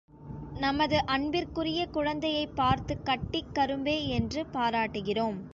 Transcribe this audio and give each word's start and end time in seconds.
நமது 0.53 1.05
அன்பிற்குரிய 1.05 1.87
குழந்தையைப் 1.87 2.55
பார்த்துக் 2.55 3.05
கட்டிக் 3.05 3.53
கரும்பே 3.53 4.07
என்று 4.07 4.45
பாராட்டுகிறோம். 4.53 5.41